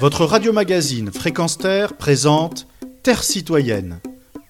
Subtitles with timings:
[0.00, 2.66] Votre radio-magazine Fréquence Terre présente
[3.02, 4.00] Terre citoyenne.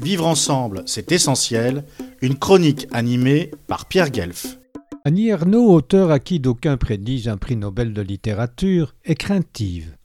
[0.00, 1.84] Vivre ensemble, c'est essentiel.
[2.22, 4.58] Une chronique animée par Pierre Guelf.
[5.04, 9.96] Annie Ernaux, auteur à qui d'aucuns prédisent un prix Nobel de littérature, est craintive.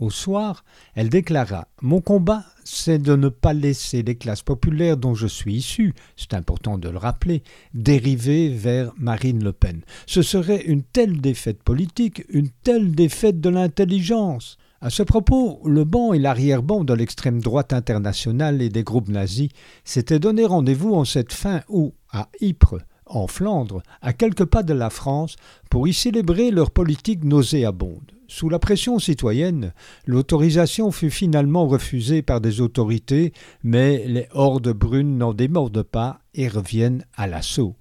[0.00, 0.64] Au soir,
[0.94, 5.54] elle déclara Mon combat, c'est de ne pas laisser les classes populaires dont je suis
[5.54, 9.82] issu, c'est important de le rappeler, dériver vers Marine Le Pen.
[10.06, 14.58] Ce serait une telle défaite politique, une telle défaite de l'intelligence.
[14.80, 19.48] À ce propos, le banc et l'arrière-banc de l'extrême droite internationale et des groupes nazis
[19.82, 24.74] s'étaient donné rendez-vous en cette fin août à Ypres, en Flandre, à quelques pas de
[24.74, 25.34] la France,
[25.68, 28.12] pour y célébrer leur politique nauséabonde.
[28.28, 29.72] Sous la pression citoyenne,
[30.06, 33.32] l'autorisation fut finalement refusée par des autorités,
[33.64, 37.74] mais les hordes brunes n'en démordent pas et reviennent à l'assaut.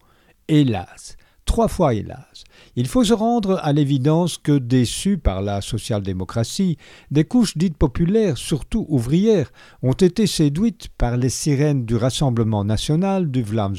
[0.48, 2.44] Hélas, trois fois hélas.
[2.76, 6.78] Il faut se rendre à l'évidence que, déçus par la social-démocratie,
[7.10, 13.32] des couches dites populaires, surtout ouvrières, ont été séduites par les sirènes du Rassemblement national,
[13.32, 13.76] du Vlaams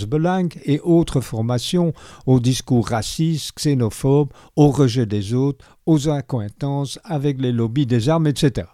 [0.64, 1.92] et autres formations
[2.26, 8.26] aux discours racistes, xénophobes, au rejet des autres, aux accointances avec les lobbies des armes,
[8.26, 8.66] etc.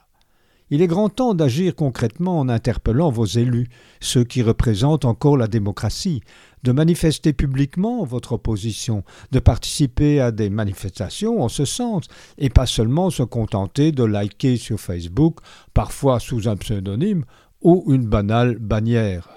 [0.70, 3.68] Il est grand temps d'agir concrètement en interpellant vos élus,
[4.00, 6.22] ceux qui représentent encore la démocratie,
[6.62, 12.06] de manifester publiquement votre opposition, de participer à des manifestations en ce sens,
[12.38, 15.40] et pas seulement se contenter de liker sur Facebook,
[15.74, 17.24] parfois sous un pseudonyme,
[17.60, 19.28] ou une banale bannière.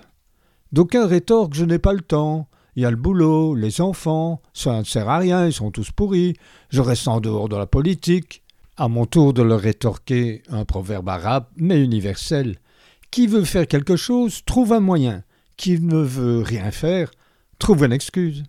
[0.72, 2.48] D'aucuns rétorquent Je n'ai pas le temps.
[2.75, 5.92] Il y a le boulot, les enfants, ça ne sert à rien, ils sont tous
[5.92, 6.36] pourris,
[6.70, 8.44] je reste en dehors de la politique.
[8.78, 12.58] À mon tour de leur rétorquer un proverbe arabe, mais universel.
[13.09, 15.23] Qui veut faire quelque chose trouve un moyen.
[15.56, 17.09] Qui ne veut rien faire
[17.59, 18.44] trouve une excuse.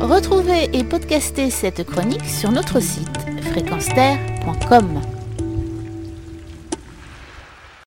[0.00, 3.18] Retrouvez et podcastez cette chronique sur notre site
[3.52, 5.19] fréquenceterre.com.